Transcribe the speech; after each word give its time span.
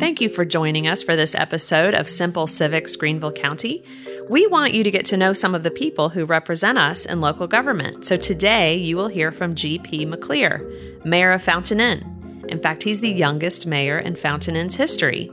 Thank 0.00 0.22
you 0.22 0.30
for 0.30 0.46
joining 0.46 0.88
us 0.88 1.02
for 1.02 1.14
this 1.14 1.34
episode 1.34 1.92
of 1.92 2.08
Simple 2.08 2.46
Civics 2.46 2.96
Greenville 2.96 3.32
County. 3.32 3.84
We 4.30 4.46
want 4.46 4.72
you 4.72 4.82
to 4.82 4.90
get 4.90 5.04
to 5.04 5.16
know 5.18 5.34
some 5.34 5.54
of 5.54 5.62
the 5.62 5.70
people 5.70 6.08
who 6.08 6.24
represent 6.24 6.78
us 6.78 7.04
in 7.04 7.20
local 7.20 7.46
government. 7.46 8.06
So 8.06 8.16
today 8.16 8.78
you 8.78 8.96
will 8.96 9.08
hear 9.08 9.30
from 9.30 9.54
GP 9.54 10.10
McLeer, 10.10 11.04
Mayor 11.04 11.32
of 11.32 11.42
Fountain 11.42 11.80
Inn. 11.80 12.46
In 12.48 12.62
fact, 12.62 12.82
he's 12.82 13.00
the 13.00 13.10
youngest 13.10 13.66
mayor 13.66 13.98
in 13.98 14.16
Fountain 14.16 14.56
Inn's 14.56 14.76
history. 14.76 15.30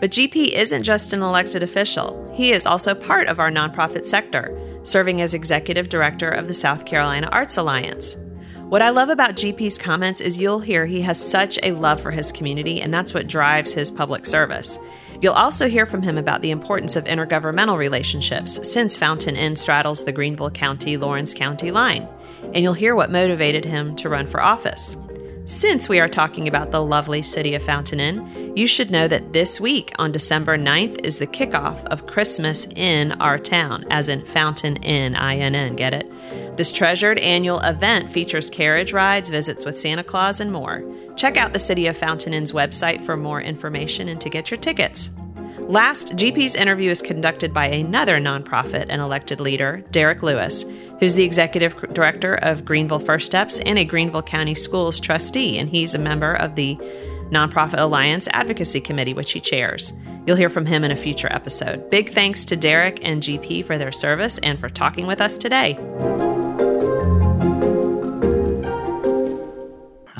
But 0.00 0.10
GP 0.10 0.52
isn't 0.52 0.84
just 0.84 1.12
an 1.12 1.20
elected 1.20 1.62
official, 1.62 2.32
he 2.34 2.52
is 2.52 2.64
also 2.64 2.94
part 2.94 3.28
of 3.28 3.38
our 3.38 3.50
nonprofit 3.50 4.06
sector, 4.06 4.58
serving 4.84 5.20
as 5.20 5.34
executive 5.34 5.90
director 5.90 6.30
of 6.30 6.48
the 6.48 6.54
South 6.54 6.86
Carolina 6.86 7.28
Arts 7.30 7.58
Alliance. 7.58 8.16
What 8.68 8.82
I 8.82 8.90
love 8.90 9.08
about 9.08 9.34
GP's 9.34 9.78
comments 9.78 10.20
is 10.20 10.36
you'll 10.36 10.60
hear 10.60 10.84
he 10.84 11.00
has 11.00 11.18
such 11.18 11.58
a 11.62 11.72
love 11.72 12.02
for 12.02 12.10
his 12.10 12.30
community, 12.30 12.82
and 12.82 12.92
that's 12.92 13.14
what 13.14 13.26
drives 13.26 13.72
his 13.72 13.90
public 13.90 14.26
service. 14.26 14.78
You'll 15.22 15.32
also 15.32 15.68
hear 15.68 15.86
from 15.86 16.02
him 16.02 16.18
about 16.18 16.42
the 16.42 16.50
importance 16.50 16.94
of 16.94 17.04
intergovernmental 17.04 17.78
relationships 17.78 18.70
since 18.70 18.94
Fountain 18.94 19.36
Inn 19.36 19.56
straddles 19.56 20.04
the 20.04 20.12
Greenville 20.12 20.50
County 20.50 20.98
Laurens 20.98 21.32
County 21.32 21.70
line, 21.70 22.06
and 22.42 22.58
you'll 22.58 22.74
hear 22.74 22.94
what 22.94 23.10
motivated 23.10 23.64
him 23.64 23.96
to 23.96 24.10
run 24.10 24.26
for 24.26 24.42
office. 24.42 24.98
Since 25.48 25.88
we 25.88 25.98
are 25.98 26.08
talking 26.08 26.46
about 26.46 26.72
the 26.72 26.84
lovely 26.84 27.22
city 27.22 27.54
of 27.54 27.62
Fountain 27.62 28.00
Inn, 28.00 28.52
you 28.54 28.66
should 28.66 28.90
know 28.90 29.08
that 29.08 29.32
this 29.32 29.58
week 29.58 29.94
on 29.98 30.12
December 30.12 30.58
9th 30.58 31.02
is 31.06 31.18
the 31.18 31.26
kickoff 31.26 31.82
of 31.86 32.06
Christmas 32.06 32.66
in 32.76 33.12
our 33.12 33.38
town, 33.38 33.86
as 33.88 34.10
in 34.10 34.26
Fountain 34.26 34.76
Inn, 34.82 35.16
I-N-N, 35.16 35.74
get 35.74 35.94
it? 35.94 36.06
This 36.58 36.70
treasured 36.70 37.18
annual 37.20 37.60
event 37.60 38.10
features 38.10 38.50
carriage 38.50 38.92
rides, 38.92 39.30
visits 39.30 39.64
with 39.64 39.78
Santa 39.78 40.04
Claus, 40.04 40.38
and 40.38 40.52
more. 40.52 40.84
Check 41.16 41.38
out 41.38 41.54
the 41.54 41.58
City 41.58 41.86
of 41.86 41.96
Fountain 41.96 42.34
Inn's 42.34 42.52
website 42.52 43.02
for 43.02 43.16
more 43.16 43.40
information 43.40 44.08
and 44.08 44.20
to 44.20 44.28
get 44.28 44.50
your 44.50 44.60
tickets. 44.60 45.08
Last, 45.68 46.16
GP's 46.16 46.54
interview 46.54 46.90
is 46.90 47.02
conducted 47.02 47.52
by 47.52 47.66
another 47.66 48.18
nonprofit 48.18 48.86
and 48.88 49.02
elected 49.02 49.38
leader, 49.38 49.84
Derek 49.90 50.22
Lewis, 50.22 50.64
who's 50.98 51.14
the 51.14 51.24
executive 51.24 51.76
director 51.92 52.36
of 52.36 52.64
Greenville 52.64 52.98
First 52.98 53.26
Steps 53.26 53.58
and 53.58 53.78
a 53.78 53.84
Greenville 53.84 54.22
County 54.22 54.54
Schools 54.54 54.98
trustee, 54.98 55.58
and 55.58 55.68
he's 55.68 55.94
a 55.94 55.98
member 55.98 56.32
of 56.32 56.54
the 56.54 56.76
Nonprofit 57.30 57.78
Alliance 57.78 58.28
Advocacy 58.32 58.80
Committee, 58.80 59.12
which 59.12 59.32
he 59.32 59.40
chairs. 59.40 59.92
You'll 60.26 60.36
hear 60.36 60.48
from 60.48 60.64
him 60.64 60.84
in 60.84 60.90
a 60.90 60.96
future 60.96 61.28
episode. 61.30 61.90
Big 61.90 62.08
thanks 62.08 62.46
to 62.46 62.56
Derek 62.56 63.04
and 63.04 63.22
GP 63.22 63.66
for 63.66 63.76
their 63.76 63.92
service 63.92 64.38
and 64.38 64.58
for 64.58 64.70
talking 64.70 65.06
with 65.06 65.20
us 65.20 65.36
today. 65.36 65.78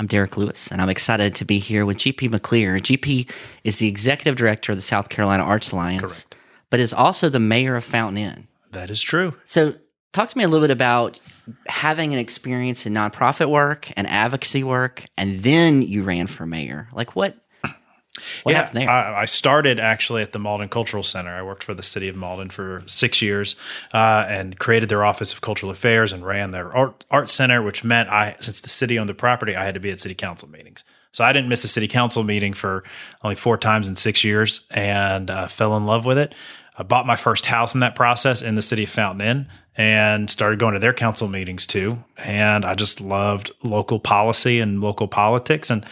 Derek 0.09 0.35
Lewis, 0.37 0.67
and 0.71 0.81
I'm 0.81 0.89
excited 0.89 1.35
to 1.35 1.45
be 1.45 1.59
here 1.59 1.85
with 1.85 1.97
GP 1.97 2.29
McLeer. 2.29 2.79
GP 2.79 3.29
is 3.63 3.79
the 3.79 3.87
executive 3.87 4.35
director 4.35 4.71
of 4.71 4.77
the 4.77 4.81
South 4.81 5.09
Carolina 5.09 5.43
Arts 5.43 5.71
Alliance, 5.71 6.01
Correct. 6.01 6.35
but 6.69 6.79
is 6.79 6.93
also 6.93 7.29
the 7.29 7.39
mayor 7.39 7.75
of 7.75 7.83
Fountain 7.83 8.17
Inn. 8.17 8.47
That 8.71 8.89
is 8.89 9.01
true. 9.01 9.35
So, 9.45 9.75
talk 10.13 10.29
to 10.29 10.37
me 10.37 10.43
a 10.43 10.47
little 10.47 10.63
bit 10.67 10.71
about 10.71 11.19
having 11.67 12.13
an 12.13 12.19
experience 12.19 12.85
in 12.85 12.93
nonprofit 12.93 13.49
work 13.49 13.91
and 13.97 14.05
advocacy 14.07 14.63
work, 14.63 15.05
and 15.17 15.41
then 15.41 15.81
you 15.81 16.03
ran 16.03 16.27
for 16.27 16.45
mayor. 16.45 16.89
Like, 16.93 17.15
what? 17.15 17.37
What 18.43 18.51
yeah, 18.51 18.61
happened 18.61 18.81
there? 18.81 18.89
I, 18.89 19.21
I 19.21 19.25
started 19.25 19.79
actually 19.79 20.21
at 20.21 20.31
the 20.31 20.39
Mauldin 20.39 20.69
Cultural 20.69 21.03
Center. 21.03 21.31
I 21.31 21.41
worked 21.41 21.63
for 21.63 21.73
the 21.73 21.83
city 21.83 22.07
of 22.07 22.15
Mauldin 22.15 22.51
for 22.51 22.83
six 22.85 23.21
years 23.21 23.55
uh, 23.93 24.25
and 24.27 24.57
created 24.59 24.89
their 24.89 25.03
Office 25.03 25.33
of 25.33 25.41
Cultural 25.41 25.71
Affairs 25.71 26.13
and 26.13 26.25
ran 26.25 26.51
their 26.51 26.73
art, 26.75 27.05
art 27.11 27.29
center, 27.29 27.61
which 27.61 27.83
meant 27.83 28.09
I, 28.09 28.35
since 28.39 28.61
the 28.61 28.69
city 28.69 28.97
owned 28.99 29.09
the 29.09 29.13
property, 29.13 29.55
I 29.55 29.65
had 29.65 29.73
to 29.73 29.79
be 29.79 29.91
at 29.91 29.99
city 29.99 30.15
council 30.15 30.49
meetings. 30.49 30.83
So 31.11 31.23
I 31.23 31.33
didn't 31.33 31.49
miss 31.49 31.63
a 31.63 31.67
city 31.67 31.87
council 31.87 32.23
meeting 32.23 32.53
for 32.53 32.83
only 33.23 33.35
four 33.35 33.57
times 33.57 33.87
in 33.87 33.95
six 33.95 34.23
years 34.23 34.61
and 34.71 35.29
uh, 35.29 35.47
fell 35.47 35.75
in 35.75 35.85
love 35.85 36.05
with 36.05 36.17
it. 36.17 36.35
I 36.77 36.83
bought 36.83 37.05
my 37.05 37.15
first 37.17 37.47
house 37.47 37.73
in 37.73 37.81
that 37.81 37.95
process 37.95 38.41
in 38.41 38.55
the 38.55 38.61
city 38.61 38.83
of 38.83 38.89
Fountain 38.89 39.21
Inn 39.27 39.47
and 39.75 40.29
started 40.29 40.59
going 40.59 40.73
to 40.73 40.79
their 40.79 40.93
council 40.93 41.27
meetings 41.27 41.65
too. 41.65 42.03
And 42.17 42.63
I 42.63 42.73
just 42.73 43.01
loved 43.01 43.51
local 43.63 43.99
policy 43.99 44.59
and 44.59 44.81
local 44.81 45.07
politics. 45.07 45.69
And 45.69 45.85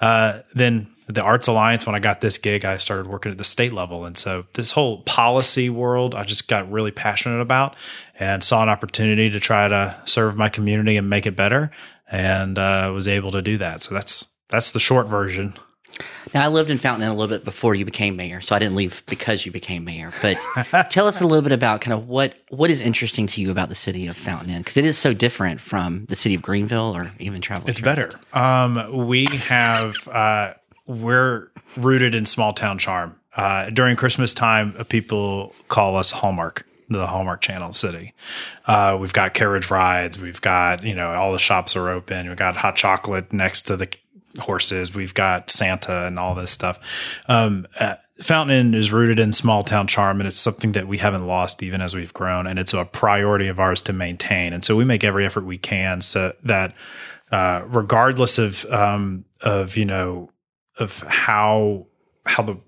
uh, 0.00 0.40
then 0.54 0.93
the 1.06 1.22
Arts 1.22 1.46
Alliance, 1.46 1.86
when 1.86 1.94
I 1.94 1.98
got 1.98 2.20
this 2.20 2.38
gig, 2.38 2.64
I 2.64 2.78
started 2.78 3.06
working 3.06 3.30
at 3.32 3.38
the 3.38 3.44
state 3.44 3.72
level. 3.72 4.04
And 4.04 4.16
so 4.16 4.46
this 4.54 4.70
whole 4.70 5.02
policy 5.02 5.68
world, 5.68 6.14
I 6.14 6.24
just 6.24 6.48
got 6.48 6.70
really 6.70 6.90
passionate 6.90 7.40
about 7.40 7.76
and 8.18 8.42
saw 8.42 8.62
an 8.62 8.68
opportunity 8.68 9.28
to 9.30 9.40
try 9.40 9.68
to 9.68 9.96
serve 10.06 10.36
my 10.36 10.48
community 10.48 10.96
and 10.96 11.10
make 11.10 11.26
it 11.26 11.36
better. 11.36 11.70
And 12.10 12.58
uh, 12.58 12.90
was 12.94 13.08
able 13.08 13.32
to 13.32 13.42
do 13.42 13.58
that. 13.58 13.82
So 13.82 13.94
that's 13.94 14.26
that's 14.50 14.70
the 14.70 14.78
short 14.80 15.08
version. 15.08 15.54
now, 16.34 16.44
I 16.44 16.48
lived 16.48 16.70
in 16.70 16.78
Fountain 16.78 17.02
Inn 17.04 17.10
a 17.10 17.14
little 17.14 17.34
bit 17.34 17.44
before 17.44 17.74
you 17.74 17.84
became 17.84 18.14
mayor, 18.14 18.40
so 18.40 18.54
I 18.54 18.58
didn't 18.58 18.76
leave 18.76 19.02
because 19.06 19.46
you 19.46 19.50
became 19.50 19.84
mayor. 19.84 20.12
But 20.20 20.38
tell 20.90 21.06
us 21.06 21.20
a 21.20 21.26
little 21.26 21.42
bit 21.42 21.52
about 21.52 21.80
kind 21.80 21.94
of 21.94 22.06
what 22.06 22.34
what 22.50 22.70
is 22.70 22.80
interesting 22.80 23.26
to 23.28 23.40
you 23.40 23.50
about 23.50 23.68
the 23.68 23.74
city 23.74 24.06
of 24.06 24.16
Fountain 24.16 24.50
Inn 24.50 24.58
because 24.58 24.76
it 24.76 24.84
is 24.84 24.98
so 24.98 25.14
different 25.14 25.60
from 25.60 26.04
the 26.06 26.14
city 26.14 26.34
of 26.34 26.42
Greenville 26.42 26.94
or 26.94 27.10
even 27.18 27.40
Travel. 27.40 27.68
It's 27.68 27.80
Trust. 27.80 27.96
better. 27.96 28.38
Um, 28.38 29.06
we 29.06 29.26
have 29.26 29.96
uh, 30.08 30.54
we're 30.86 31.50
rooted 31.76 32.14
in 32.14 32.26
small 32.26 32.52
town 32.52 32.78
charm. 32.78 33.18
Uh, 33.36 33.70
during 33.70 33.96
Christmas 33.96 34.34
time, 34.34 34.74
uh, 34.78 34.84
people 34.84 35.54
call 35.68 35.96
us 35.96 36.12
Hallmark, 36.12 36.66
the 36.88 37.06
Hallmark 37.06 37.40
Channel 37.40 37.72
City. 37.72 38.14
Uh, 38.66 38.96
we've 39.00 39.12
got 39.12 39.34
carriage 39.34 39.70
rides. 39.70 40.18
We've 40.20 40.40
got 40.40 40.84
you 40.84 40.94
know 40.94 41.12
all 41.12 41.32
the 41.32 41.38
shops 41.38 41.74
are 41.74 41.88
open. 41.88 42.28
We've 42.28 42.36
got 42.36 42.56
hot 42.56 42.76
chocolate 42.76 43.32
next 43.32 43.62
to 43.62 43.76
the 43.76 43.88
horses. 44.38 44.94
We've 44.94 45.14
got 45.14 45.50
Santa 45.50 46.06
and 46.06 46.18
all 46.18 46.34
this 46.34 46.50
stuff. 46.50 46.78
Um, 47.28 47.66
uh, 47.78 47.96
Fountain 48.22 48.74
is 48.74 48.92
rooted 48.92 49.18
in 49.18 49.32
small 49.32 49.64
town 49.64 49.88
charm, 49.88 50.20
and 50.20 50.28
it's 50.28 50.36
something 50.36 50.72
that 50.72 50.86
we 50.86 50.98
haven't 50.98 51.26
lost 51.26 51.64
even 51.64 51.80
as 51.80 51.96
we've 51.96 52.14
grown, 52.14 52.46
and 52.46 52.60
it's 52.60 52.72
a 52.72 52.84
priority 52.84 53.48
of 53.48 53.58
ours 53.58 53.82
to 53.82 53.92
maintain. 53.92 54.52
And 54.52 54.64
so 54.64 54.76
we 54.76 54.84
make 54.84 55.02
every 55.02 55.26
effort 55.26 55.44
we 55.44 55.58
can 55.58 56.00
so 56.00 56.32
that, 56.44 56.74
uh, 57.32 57.62
regardless 57.66 58.38
of 58.38 58.64
um, 58.66 59.24
of 59.40 59.76
you 59.76 59.84
know 59.84 60.30
of 60.78 60.98
how 61.00 61.86
how 62.26 62.42
the 62.42 62.58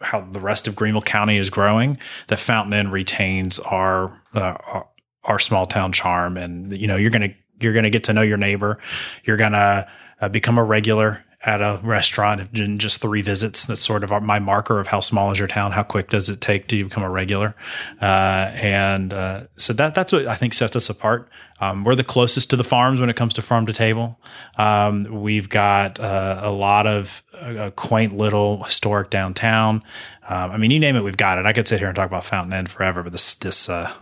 how 0.00 0.20
the 0.20 0.40
rest 0.40 0.68
of 0.68 0.76
Greenville 0.76 1.02
County 1.02 1.36
is 1.36 1.50
growing, 1.50 1.98
that 2.28 2.38
Fountain 2.38 2.72
Inn 2.72 2.90
retains 2.90 3.58
our 3.58 4.20
uh, 4.34 4.82
our, 5.24 5.38
small 5.38 5.66
town 5.66 5.92
charm, 5.92 6.36
and 6.36 6.76
you 6.76 6.86
know 6.86 6.96
you're 6.96 7.10
gonna 7.10 7.34
you're 7.60 7.72
gonna 7.72 7.90
get 7.90 8.04
to 8.04 8.12
know 8.12 8.22
your 8.22 8.36
neighbor, 8.36 8.78
you're 9.24 9.36
gonna 9.36 9.88
uh, 10.20 10.28
become 10.28 10.58
a 10.58 10.64
regular 10.64 11.24
at 11.44 11.62
a 11.62 11.80
restaurant 11.82 12.58
in 12.58 12.78
just 12.78 13.00
three 13.00 13.22
visits. 13.22 13.64
That's 13.64 13.80
sort 13.80 14.04
of 14.04 14.22
my 14.22 14.38
marker 14.38 14.78
of 14.78 14.88
how 14.88 15.00
small 15.00 15.30
is 15.32 15.38
your 15.38 15.48
town, 15.48 15.72
how 15.72 15.82
quick 15.82 16.10
does 16.10 16.28
it 16.28 16.40
take 16.40 16.68
to 16.68 16.84
become 16.84 17.02
a 17.02 17.10
regular, 17.10 17.54
uh, 18.00 18.50
and 18.54 19.12
uh, 19.12 19.44
so 19.56 19.72
that 19.74 19.94
that's 19.94 20.12
what 20.12 20.26
I 20.26 20.34
think 20.34 20.54
sets 20.54 20.76
us 20.76 20.90
apart. 20.90 21.28
Um, 21.60 21.84
we're 21.84 21.94
the 21.94 22.04
closest 22.04 22.50
to 22.50 22.56
the 22.56 22.64
farms 22.64 23.00
when 23.00 23.10
it 23.10 23.16
comes 23.16 23.34
to 23.34 23.42
farm 23.42 23.66
to 23.66 23.72
table. 23.72 24.18
Um, 24.56 25.22
we've 25.22 25.48
got 25.48 26.00
uh, 26.00 26.40
a 26.42 26.50
lot 26.50 26.86
of 26.86 27.22
uh, 27.38 27.70
quaint 27.76 28.16
little 28.16 28.62
historic 28.64 29.10
downtown. 29.10 29.82
Um, 30.28 30.50
I 30.52 30.56
mean, 30.56 30.70
you 30.70 30.78
name 30.78 30.96
it, 30.96 31.02
we've 31.02 31.18
got 31.18 31.38
it. 31.38 31.44
I 31.44 31.52
could 31.52 31.68
sit 31.68 31.78
here 31.78 31.88
and 31.88 31.96
talk 31.96 32.08
about 32.08 32.24
Fountain 32.24 32.52
Inn 32.58 32.66
forever, 32.66 33.02
but 33.02 33.12
this 33.12 33.34
this 33.34 33.68
uh, 33.68 33.92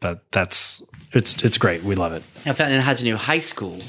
but 0.00 0.30
that's 0.32 0.82
it's 1.12 1.42
it's 1.42 1.58
great. 1.58 1.82
We 1.82 1.94
love 1.94 2.12
it. 2.12 2.22
Now, 2.44 2.52
Fountain 2.52 2.80
has 2.80 3.00
a 3.00 3.04
new 3.04 3.16
high 3.16 3.38
school, 3.38 3.80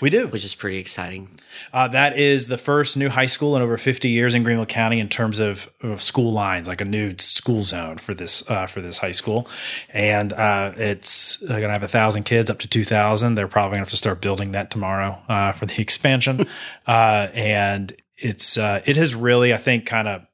We 0.00 0.10
do. 0.10 0.28
which 0.28 0.44
is 0.44 0.54
pretty 0.54 0.78
exciting. 0.78 1.40
Uh, 1.72 1.88
that 1.88 2.18
is 2.18 2.48
the 2.48 2.58
first 2.58 2.96
new 2.96 3.08
high 3.08 3.26
school 3.26 3.56
in 3.56 3.62
over 3.62 3.78
50 3.78 4.08
years 4.08 4.34
in 4.34 4.42
Greenville 4.42 4.66
County 4.66 5.00
in 5.00 5.08
terms 5.08 5.40
of, 5.40 5.70
of 5.80 6.02
school 6.02 6.32
lines, 6.32 6.68
like 6.68 6.80
a 6.80 6.84
new 6.84 7.12
school 7.18 7.62
zone 7.62 7.98
for 7.98 8.14
this 8.14 8.48
uh, 8.50 8.66
for 8.66 8.80
this 8.80 8.98
high 8.98 9.12
school, 9.12 9.48
and 9.92 10.32
uh, 10.32 10.72
it's 10.76 11.36
going 11.36 11.62
to 11.62 11.70
have 11.70 11.82
a 11.82 11.88
thousand 11.88 12.24
kids, 12.24 12.50
up 12.50 12.58
to 12.58 12.68
2,000. 12.68 13.34
They're 13.34 13.48
probably 13.48 13.76
going 13.76 13.78
to 13.78 13.82
have 13.82 13.90
to 13.90 13.96
start 13.96 14.20
building 14.20 14.52
that 14.52 14.70
tomorrow 14.70 15.18
uh, 15.28 15.52
for 15.52 15.66
the 15.66 15.78
expansion, 15.80 16.46
uh, 16.86 17.28
and 17.32 17.94
it's 18.18 18.58
uh, 18.58 18.82
it 18.86 18.96
has 18.96 19.14
really, 19.14 19.52
I 19.52 19.58
think, 19.58 19.86
kind 19.86 20.08
of 20.08 20.25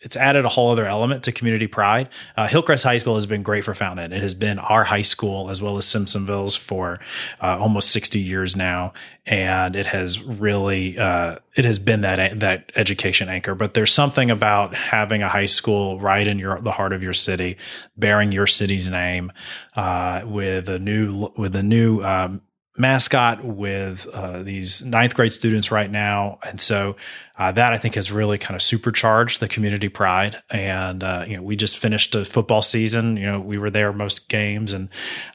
it's 0.00 0.16
added 0.16 0.44
a 0.44 0.48
whole 0.48 0.70
other 0.70 0.86
element 0.86 1.24
to 1.24 1.32
community 1.32 1.66
pride. 1.66 2.08
Uh, 2.36 2.46
Hillcrest 2.46 2.84
High 2.84 2.98
School 2.98 3.16
has 3.16 3.26
been 3.26 3.42
great 3.42 3.64
for 3.64 3.74
Fountain 3.74 4.12
It 4.12 4.22
has 4.22 4.32
been 4.32 4.58
our 4.60 4.84
high 4.84 5.02
school 5.02 5.50
as 5.50 5.60
well 5.60 5.76
as 5.76 5.86
Simpsonville's 5.86 6.54
for 6.54 7.00
uh, 7.42 7.58
almost 7.58 7.90
60 7.90 8.20
years 8.20 8.54
now. 8.54 8.92
And 9.26 9.74
it 9.74 9.86
has 9.86 10.22
really, 10.22 10.96
uh, 10.96 11.36
it 11.56 11.64
has 11.64 11.80
been 11.80 12.02
that, 12.02 12.38
that 12.38 12.70
education 12.76 13.28
anchor. 13.28 13.56
But 13.56 13.74
there's 13.74 13.92
something 13.92 14.30
about 14.30 14.74
having 14.74 15.22
a 15.22 15.28
high 15.28 15.46
school 15.46 15.98
right 15.98 16.26
in 16.26 16.38
your, 16.38 16.60
the 16.60 16.72
heart 16.72 16.92
of 16.92 17.02
your 17.02 17.12
city, 17.12 17.56
bearing 17.96 18.30
your 18.30 18.46
city's 18.46 18.88
name, 18.88 19.32
uh, 19.74 20.22
with 20.24 20.68
a 20.68 20.78
new, 20.78 21.32
with 21.36 21.56
a 21.56 21.62
new, 21.62 22.02
um, 22.02 22.40
mascot 22.78 23.44
with 23.44 24.06
uh, 24.12 24.42
these 24.42 24.84
ninth 24.84 25.14
grade 25.14 25.32
students 25.32 25.70
right 25.70 25.90
now, 25.90 26.38
and 26.46 26.60
so 26.60 26.96
uh, 27.38 27.52
that 27.52 27.72
I 27.72 27.78
think 27.78 27.94
has 27.94 28.10
really 28.10 28.38
kind 28.38 28.56
of 28.56 28.62
supercharged 28.62 29.40
the 29.40 29.48
community 29.48 29.88
pride. 29.88 30.36
And 30.50 31.02
uh, 31.04 31.24
you 31.26 31.36
know, 31.36 31.42
we 31.42 31.56
just 31.56 31.78
finished 31.78 32.14
a 32.14 32.24
football 32.24 32.62
season. 32.62 33.16
You 33.16 33.26
know, 33.26 33.40
we 33.40 33.58
were 33.58 33.70
there 33.70 33.92
most 33.92 34.28
games, 34.28 34.72
and 34.72 34.88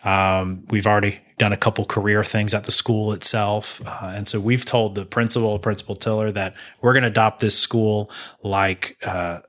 um, 0.03 0.65
we've 0.69 0.87
already 0.87 1.19
done 1.37 1.53
a 1.53 1.57
couple 1.57 1.85
career 1.85 2.23
things 2.23 2.53
at 2.53 2.65
the 2.65 2.71
school 2.71 3.13
itself. 3.13 3.81
Uh, 3.85 4.13
and 4.15 4.27
so 4.27 4.39
we've 4.39 4.65
told 4.65 4.95
the 4.95 5.05
principal, 5.05 5.57
Principal 5.59 5.95
Tiller, 5.95 6.31
that 6.31 6.53
we're 6.81 6.93
going 6.93 7.03
to 7.03 7.09
adopt 7.09 7.39
this 7.39 7.57
school 7.57 8.11
like 8.43 8.97
uh, 9.03 9.39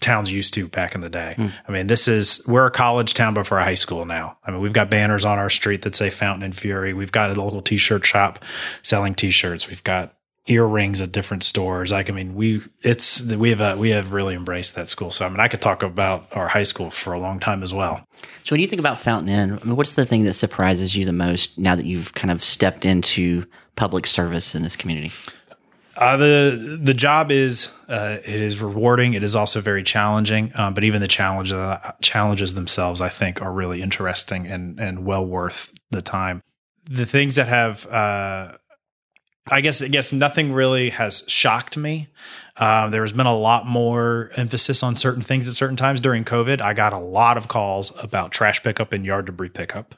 towns 0.00 0.32
used 0.32 0.54
to 0.54 0.68
back 0.68 0.94
in 0.94 1.00
the 1.00 1.10
day. 1.10 1.34
Mm. 1.36 1.52
I 1.68 1.72
mean, 1.72 1.86
this 1.86 2.08
is 2.08 2.42
we're 2.46 2.66
a 2.66 2.70
college 2.70 3.14
town, 3.14 3.34
but 3.34 3.46
for 3.46 3.58
a 3.58 3.64
high 3.64 3.74
school 3.74 4.04
now. 4.04 4.38
I 4.44 4.50
mean, 4.50 4.60
we've 4.60 4.72
got 4.72 4.90
banners 4.90 5.24
on 5.24 5.38
our 5.38 5.50
street 5.50 5.82
that 5.82 5.94
say 5.96 6.10
Fountain 6.10 6.42
and 6.42 6.56
Fury. 6.56 6.92
We've 6.92 7.12
got 7.12 7.30
a 7.30 7.40
local 7.40 7.62
T-shirt 7.62 8.04
shop 8.04 8.44
selling 8.82 9.14
T-shirts. 9.14 9.68
We've 9.68 9.84
got 9.84 10.16
earrings 10.46 11.00
at 11.00 11.12
different 11.12 11.42
stores. 11.42 11.92
Like, 11.92 12.08
I 12.08 12.12
mean, 12.12 12.34
we 12.34 12.62
it's 12.82 13.22
we 13.22 13.50
have 13.50 13.60
a, 13.60 13.76
we 13.76 13.90
have 13.90 14.12
really 14.12 14.34
embraced 14.34 14.74
that 14.76 14.88
school. 14.88 15.10
So, 15.10 15.26
I 15.26 15.28
mean, 15.28 15.40
I 15.40 15.48
could 15.48 15.60
talk 15.60 15.82
about 15.82 16.28
our 16.32 16.48
high 16.48 16.62
school 16.62 16.90
for 16.90 17.12
a 17.12 17.18
long 17.18 17.40
time 17.40 17.62
as 17.62 17.74
well. 17.74 18.06
So, 18.44 18.54
when 18.54 18.60
you 18.60 18.66
think 18.66 18.80
about 18.80 19.00
Fountain 19.00 19.28
Inn, 19.28 19.58
I 19.60 19.64
mean, 19.64 19.76
what's 19.76 19.94
the 19.94 20.06
thing 20.06 20.24
that 20.24 20.34
surprises 20.34 20.96
you 20.96 21.04
the 21.04 21.12
most 21.12 21.58
now 21.58 21.74
that 21.74 21.86
you've 21.86 22.14
kind 22.14 22.30
of 22.30 22.42
stepped 22.42 22.84
into 22.84 23.44
public 23.74 24.06
service 24.06 24.54
in 24.54 24.62
this 24.62 24.76
community? 24.76 25.12
Uh, 25.96 26.16
the 26.18 26.78
the 26.82 26.94
job 26.94 27.30
is 27.30 27.70
uh, 27.88 28.18
it 28.24 28.40
is 28.40 28.60
rewarding. 28.60 29.14
It 29.14 29.22
is 29.22 29.34
also 29.34 29.60
very 29.60 29.82
challenging. 29.82 30.52
Um, 30.54 30.74
but 30.74 30.84
even 30.84 31.00
the 31.00 31.08
challenge 31.08 31.52
uh, 31.52 31.78
challenges 32.02 32.54
themselves, 32.54 33.00
I 33.00 33.08
think, 33.08 33.40
are 33.40 33.52
really 33.52 33.80
interesting 33.82 34.46
and 34.46 34.78
and 34.78 35.06
well 35.06 35.24
worth 35.24 35.72
the 35.90 36.02
time. 36.02 36.42
The 36.88 37.06
things 37.06 37.34
that 37.34 37.48
have, 37.48 37.86
uh, 37.88 38.52
I 39.48 39.60
guess, 39.60 39.82
I 39.82 39.88
guess 39.88 40.12
nothing 40.12 40.52
really 40.52 40.90
has 40.90 41.24
shocked 41.28 41.76
me. 41.76 42.08
Um, 42.58 42.90
there 42.90 43.02
has 43.02 43.12
been 43.12 43.26
a 43.26 43.36
lot 43.36 43.66
more 43.66 44.30
emphasis 44.34 44.82
on 44.82 44.96
certain 44.96 45.22
things 45.22 45.48
at 45.48 45.54
certain 45.54 45.76
times 45.76 46.00
during 46.00 46.24
COVID. 46.24 46.60
I 46.60 46.72
got 46.72 46.92
a 46.92 46.98
lot 46.98 47.36
of 47.36 47.48
calls 47.48 47.92
about 48.02 48.32
trash 48.32 48.62
pickup 48.62 48.92
and 48.92 49.04
yard 49.04 49.26
debris 49.26 49.50
pickup. 49.50 49.94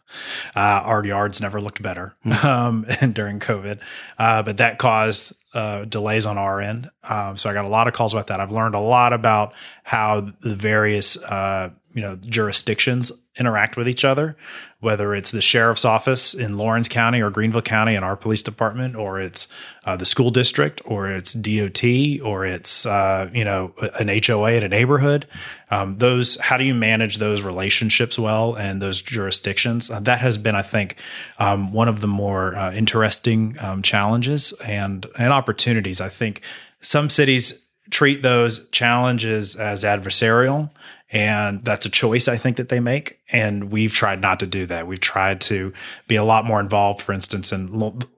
Uh, 0.57 0.83
our 0.85 1.05
yards 1.05 1.41
never 1.41 1.61
looked 1.61 1.83
better 1.83 2.17
mm-hmm. 2.27 2.47
um, 3.03 3.13
during 3.13 3.39
COVID, 3.39 3.79
uh, 4.19 4.43
but 4.43 4.57
that 4.57 4.79
caused 4.79 5.35
uh, 5.55 5.85
delays 5.85 6.27
on 6.27 6.37
our 6.37 6.61
end. 6.61 6.91
Um, 7.05 7.37
so 7.37 7.49
I 7.49 7.53
got 7.53 7.65
a 7.65 7.69
lot 7.69 7.87
of 7.87 7.95
calls 7.95 8.13
about 8.13 8.27
that. 8.27 8.41
I've 8.41 8.53
learned 8.53 8.75
a 8.75 8.81
lot 8.81 9.13
about 9.13 9.55
how 9.85 10.33
the 10.41 10.57
various 10.57 11.17
uh, 11.17 11.71
you 11.99 12.05
know 12.05 12.15
jurisdictions 12.15 13.11
interact 13.41 13.77
with 13.77 13.89
each 13.89 14.05
other, 14.05 14.37
whether 14.79 15.17
it's 15.17 15.33
the 15.33 15.41
sheriff's 15.41 15.85
office 15.85 16.33
in 16.33 16.57
Laurens 16.57 16.89
County 16.89 17.21
or 17.21 17.29
Greenville 17.29 17.61
County 17.61 17.97
and 17.97 18.05
our 18.05 18.15
police 18.15 18.41
department, 18.41 18.95
or 18.95 19.21
it's 19.21 19.49
uh, 19.85 19.97
the 19.97 20.07
school 20.07 20.31
district, 20.31 20.81
or 20.85 21.11
it's 21.11 21.33
DOT, 21.33 21.83
or 22.23 22.47
it's 22.47 22.87
uh, 22.87 23.29
you 23.35 23.43
know 23.43 23.75
an 23.99 24.09
HOA 24.25 24.53
in 24.53 24.63
a 24.63 24.69
neighborhood. 24.69 25.27
Um, 25.73 25.99
those 25.99 26.37
how 26.37 26.57
do 26.57 26.63
you 26.63 26.73
manage 26.73 27.17
those 27.17 27.43
relationships 27.43 28.17
well 28.17 28.55
and 28.55 28.81
those 28.81 29.03
jurisdictions? 29.03 29.91
Uh, 29.91 29.99
that 29.99 30.21
has 30.21 30.39
been, 30.39 30.55
I 30.55 30.63
think, 30.63 30.95
um, 31.41 31.73
one 31.73 31.89
of 31.89 32.01
the 32.01 32.07
more 32.07 32.55
uh, 32.55 32.73
interesting 32.73 33.57
um, 33.59 33.83
challenges 33.83 34.53
and 34.65 35.05
and 35.19 35.33
opportunities. 35.33 36.01
I 36.01 36.11
think 36.11 36.43
some 36.81 37.11
cities 37.11 37.65
treat 37.91 38.23
those 38.23 38.69
challenges 38.69 39.57
as 39.57 39.83
adversarial 39.83 40.71
and 41.11 41.65
that's 41.65 41.87
a 41.87 41.91
choice 41.91 42.29
I 42.29 42.37
think 42.37 42.59
that 42.59 42.69
they 42.69 42.81
make. 42.81 43.19
And 43.33 43.71
we've 43.71 43.93
tried 43.93 44.21
not 44.21 44.41
to 44.41 44.47
do 44.47 44.67
that. 44.67 44.87
We've 44.87 45.01
tried 45.01 45.41
to 45.43 45.73
be 46.07 46.17
a 46.17 46.25
lot 46.25 46.45
more 46.45 46.61
involved. 46.61 47.01
For 47.01 47.13
instance, 47.13 47.51
and 47.51 47.71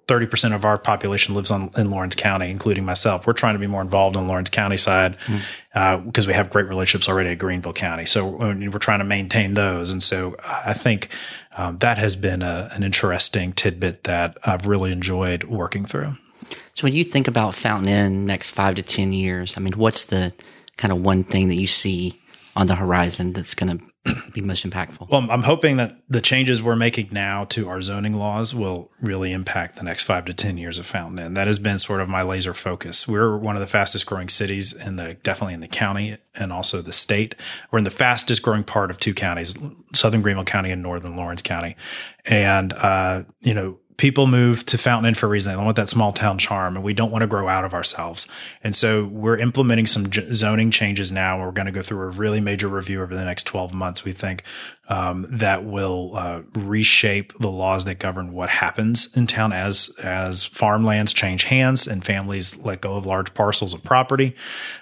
30% 0.08 0.54
of 0.54 0.64
our 0.64 0.76
population 0.76 1.37
lives 1.37 1.52
on, 1.52 1.70
in 1.76 1.88
Laurens 1.90 2.16
County, 2.16 2.50
including 2.50 2.84
myself. 2.84 3.28
We're 3.28 3.32
trying 3.32 3.54
to 3.54 3.60
be 3.60 3.69
more 3.69 3.81
involved 3.81 4.16
on 4.16 4.26
Laurens 4.26 4.50
County 4.50 4.76
side 4.76 5.16
mm. 5.26 5.40
uh, 5.72 5.98
because 5.98 6.26
we 6.26 6.32
have 6.32 6.50
great 6.50 6.66
relationships 6.66 7.08
already 7.08 7.31
at 7.31 7.38
Greenville 7.38 7.72
County. 7.72 8.06
So 8.06 8.26
we're 8.26 8.78
trying 8.78 8.98
to 8.98 9.04
maintain 9.04 9.54
those. 9.54 9.90
And 9.90 10.02
so 10.02 10.34
I 10.44 10.72
think 10.72 11.10
um, 11.56 11.78
that 11.78 11.96
has 11.98 12.16
been 12.16 12.42
a, 12.42 12.70
an 12.72 12.82
interesting 12.82 13.52
tidbit 13.52 14.02
that 14.04 14.37
I've 14.44 14.66
really 14.66 14.90
enjoyed 14.90 15.44
working 15.44 15.84
through. 15.84 16.16
So 16.75 16.84
when 16.84 16.94
you 16.94 17.04
think 17.04 17.28
about 17.28 17.54
Fountain 17.54 17.88
Inn 17.88 18.26
next 18.26 18.50
five 18.50 18.75
to 18.75 18.82
10 18.82 19.12
years, 19.12 19.54
I 19.56 19.60
mean, 19.60 19.75
what's 19.75 20.06
the 20.06 20.32
kind 20.76 20.90
of 20.90 21.02
one 21.02 21.22
thing 21.22 21.48
that 21.48 21.56
you 21.56 21.69
see 21.69 22.20
on 22.56 22.67
the 22.67 22.75
horizon 22.75 23.32
that's 23.32 23.55
going 23.55 23.79
to 23.79 24.14
be 24.32 24.41
most 24.41 24.69
impactful? 24.69 25.08
Well, 25.08 25.26
I'm 25.31 25.43
hoping 25.43 25.76
that 25.76 25.97
the 26.08 26.20
changes 26.20 26.62
we're 26.62 26.76
making 26.76 27.08
now 27.12 27.44
to 27.47 27.69
our 27.69 27.81
zoning 27.82 28.14
laws 28.14 28.55
will 28.55 28.91
really 29.00 29.32
impact 29.32 29.76
the 29.76 29.82
next 29.82 30.05
five 30.05 30.25
to 30.26 30.35
10 30.35 30.56
years 30.56 30.79
of 30.79 30.87
Fountain 30.87 31.19
Inn. 31.19 31.35
That 31.35 31.47
has 31.47 31.58
been 31.58 31.79
sort 31.79 32.00
of 32.00 32.08
my 32.08 32.23
laser 32.23 32.55
focus. 32.55 33.06
We're 33.06 33.37
one 33.37 33.56
of 33.56 33.61
the 33.61 33.67
fastest 33.67 34.06
growing 34.06 34.29
cities 34.29 34.73
in 34.73 34.97
the, 34.97 35.14
definitely 35.23 35.55
in 35.55 35.61
the 35.61 35.69
county 35.69 36.17
and 36.35 36.52
also 36.52 36.81
the 36.81 36.93
state. 36.93 37.35
We're 37.70 37.79
in 37.79 37.85
the 37.85 37.91
fastest 37.91 38.43
growing 38.43 38.64
part 38.64 38.91
of 38.91 38.99
two 38.99 39.14
counties, 39.14 39.56
Southern 39.93 40.23
Greenville 40.23 40.44
County 40.44 40.70
and 40.70 40.82
Northern 40.82 41.17
Laurens 41.17 41.43
County. 41.43 41.76
And, 42.25 42.73
uh, 42.73 43.25
you 43.41 43.55
know, 43.55 43.79
people 44.00 44.26
move 44.26 44.64
to 44.64 44.79
Fountain 44.79 45.11
Inn 45.11 45.14
for 45.14 45.26
a 45.26 45.29
reason. 45.29 45.52
They 45.52 45.62
want 45.62 45.76
that 45.76 45.91
small 45.91 46.11
town 46.11 46.38
charm, 46.38 46.75
and 46.75 46.82
we 46.82 46.94
don't 46.94 47.11
want 47.11 47.20
to 47.20 47.26
grow 47.26 47.49
out 47.49 47.67
of 47.67 47.75
ourselves. 47.75 48.26
And 48.64 48.75
so 48.75 49.05
we're 49.05 49.37
implementing 49.37 49.87
some 49.87 50.11
zoning 50.32 50.70
changes 50.70 51.12
now. 51.12 51.38
We're 51.38 51.52
going 51.52 51.67
to 51.67 51.73
go 51.73 51.82
through 51.82 52.00
a 52.00 52.08
really 52.08 52.41
major 52.41 52.67
review 52.67 53.02
over 53.02 53.14
the 53.14 53.26
next 53.26 53.44
12 53.44 53.75
months, 53.75 54.02
we 54.02 54.12
think, 54.12 54.43
um, 54.90 55.25
that 55.31 55.64
will 55.64 56.10
uh, 56.16 56.42
reshape 56.54 57.32
the 57.38 57.50
laws 57.50 57.84
that 57.84 58.00
govern 58.00 58.32
what 58.32 58.48
happens 58.50 59.16
in 59.16 59.26
town 59.26 59.52
as 59.52 59.96
as 60.02 60.44
farmlands 60.44 61.14
change 61.14 61.44
hands 61.44 61.87
and 61.87 62.04
families 62.04 62.56
let 62.58 62.81
go 62.81 62.96
of 62.96 63.06
large 63.06 63.32
parcels 63.32 63.72
of 63.72 63.84
property. 63.84 64.34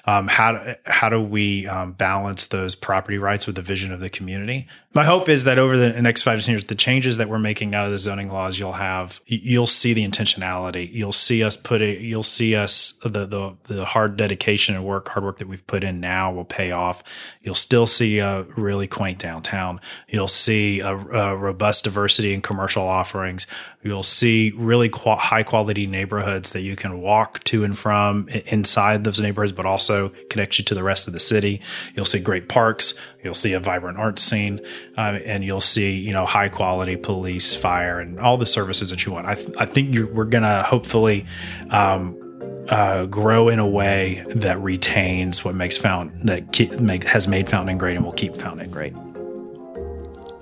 Um, 0.06 0.26
how 0.26 0.52
do, 0.52 0.74
how 0.86 1.10
do 1.10 1.20
we 1.20 1.66
um, 1.66 1.92
balance 1.92 2.46
those 2.46 2.74
property 2.74 3.18
rights 3.18 3.46
with 3.46 3.56
the 3.56 3.62
vision 3.62 3.92
of 3.92 4.00
the 4.00 4.08
community? 4.08 4.66
My 4.94 5.04
hope 5.04 5.28
is 5.28 5.44
that 5.44 5.58
over 5.58 5.76
the 5.76 6.00
next 6.00 6.22
five 6.22 6.44
years, 6.48 6.64
the 6.64 6.74
changes 6.74 7.18
that 7.18 7.28
we're 7.28 7.38
making 7.38 7.74
out 7.74 7.84
of 7.84 7.92
the 7.92 7.98
zoning 7.98 8.32
laws, 8.32 8.58
you'll 8.58 8.72
have 8.72 9.20
you'll 9.26 9.66
see 9.66 9.92
the 9.92 10.08
intentionality. 10.08 10.90
You'll 10.90 11.12
see 11.12 11.44
us 11.44 11.56
put 11.56 11.82
it. 11.82 12.00
You'll 12.00 12.22
see 12.22 12.56
us 12.56 12.98
the 13.02 13.26
the 13.26 13.56
the 13.64 13.84
hard 13.84 14.16
dedication 14.16 14.74
and 14.74 14.86
work, 14.86 15.10
hard 15.10 15.24
work 15.24 15.36
that 15.38 15.48
we've 15.48 15.66
put 15.66 15.84
in 15.84 16.00
now 16.00 16.32
will 16.32 16.46
pay 16.46 16.70
off. 16.70 17.04
You'll 17.42 17.54
still 17.54 17.84
see 17.84 18.18
a 18.20 18.44
really 18.56 18.86
quaint 18.86 19.18
downtown 19.18 19.80
You'll 20.08 20.28
see 20.28 20.80
a, 20.80 20.94
a 20.94 21.36
robust 21.36 21.84
diversity 21.84 22.34
in 22.34 22.42
commercial 22.42 22.86
offerings. 22.86 23.46
You'll 23.82 24.02
see 24.02 24.52
really 24.56 24.88
qu- 24.88 25.10
high 25.10 25.42
quality 25.42 25.86
neighborhoods 25.86 26.50
that 26.50 26.60
you 26.60 26.76
can 26.76 27.00
walk 27.00 27.42
to 27.44 27.64
and 27.64 27.76
from 27.76 28.28
inside 28.46 29.04
those 29.04 29.20
neighborhoods, 29.20 29.52
but 29.52 29.66
also 29.66 30.10
connect 30.30 30.58
you 30.58 30.64
to 30.66 30.74
the 30.74 30.82
rest 30.82 31.06
of 31.06 31.12
the 31.12 31.20
city. 31.20 31.60
You'll 31.94 32.04
see 32.04 32.20
great 32.20 32.48
parks. 32.48 32.94
You'll 33.22 33.34
see 33.34 33.52
a 33.52 33.60
vibrant 33.60 33.98
art 33.98 34.18
scene, 34.18 34.60
uh, 34.96 35.18
and 35.24 35.44
you'll 35.44 35.60
see 35.60 35.96
you 35.96 36.12
know 36.12 36.26
high 36.26 36.48
quality 36.48 36.96
police, 36.96 37.54
fire, 37.54 38.00
and 38.00 38.18
all 38.18 38.36
the 38.36 38.46
services 38.46 38.90
that 38.90 39.04
you 39.04 39.12
want. 39.12 39.26
I, 39.26 39.34
th- 39.34 39.50
I 39.58 39.66
think 39.66 39.96
we're 40.12 40.24
gonna 40.24 40.62
hopefully. 40.62 41.26
Um, 41.70 42.24
uh, 42.68 43.06
grow 43.06 43.48
in 43.48 43.58
a 43.58 43.66
way 43.66 44.24
that 44.28 44.60
retains 44.60 45.44
what 45.44 45.54
makes 45.54 45.76
Fountain 45.78 46.26
that 46.26 46.52
ke- 46.52 46.78
make, 46.80 47.04
has 47.04 47.26
made 47.26 47.48
Fountain 47.48 47.78
great 47.78 47.96
and 47.96 48.04
will 48.04 48.12
keep 48.12 48.36
Fountain 48.36 48.70
great. 48.70 48.92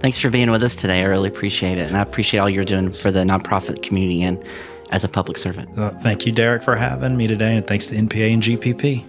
Thanks 0.00 0.20
for 0.20 0.30
being 0.30 0.50
with 0.50 0.62
us 0.62 0.76
today. 0.76 1.00
I 1.00 1.04
really 1.04 1.28
appreciate 1.28 1.78
it. 1.78 1.88
And 1.88 1.96
I 1.96 2.02
appreciate 2.02 2.40
all 2.40 2.50
you're 2.50 2.64
doing 2.64 2.92
for 2.92 3.10
the 3.10 3.22
nonprofit 3.22 3.82
community 3.82 4.22
and 4.22 4.42
as 4.90 5.04
a 5.04 5.08
public 5.08 5.38
servant. 5.38 5.74
Well, 5.76 5.90
thank 6.00 6.26
you, 6.26 6.32
Derek, 6.32 6.62
for 6.62 6.76
having 6.76 7.16
me 7.16 7.26
today. 7.26 7.56
And 7.56 7.66
thanks 7.66 7.86
to 7.88 7.96
NPA 7.96 8.34
and 8.34 8.42
GPP. 8.42 9.04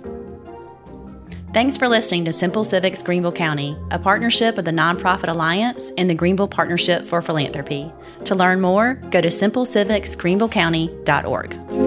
Thanks 1.54 1.78
for 1.78 1.88
listening 1.88 2.26
to 2.26 2.34
Simple 2.34 2.64
Civics 2.64 3.02
Greenville 3.02 3.32
County, 3.32 3.76
a 3.92 3.98
partnership 3.98 4.58
of 4.58 4.66
the 4.66 4.72
Nonprofit 4.72 5.30
Alliance 5.30 5.94
and 5.98 6.10
the 6.10 6.14
Greenville 6.14 6.48
Partnership 6.48 7.08
for 7.08 7.22
Philanthropy. 7.22 7.90
To 8.26 8.36
learn 8.36 8.60
more, 8.62 8.96
go 9.10 9.22
to 9.22 9.30
simplecivicsgreenvillecounty.org. 9.30 11.87